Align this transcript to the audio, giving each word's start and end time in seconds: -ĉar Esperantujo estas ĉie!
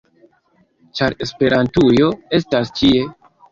-ĉar 1.01 1.17
Esperantujo 1.27 2.11
estas 2.41 2.75
ĉie! 2.83 3.07